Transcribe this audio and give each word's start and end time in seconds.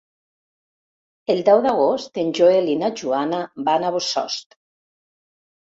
El 1.33 1.41
deu 1.49 1.61
d'agost 1.65 2.17
en 2.23 2.33
Joel 2.41 2.73
i 2.73 2.79
na 2.81 2.91
Joana 3.03 3.45
van 3.71 3.89
a 3.89 3.95
Bossòst. 3.99 4.61